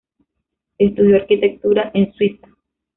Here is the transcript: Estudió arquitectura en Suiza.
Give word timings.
Estudió 0.79 1.17
arquitectura 1.17 1.91
en 1.93 2.11
Suiza. 2.13 2.47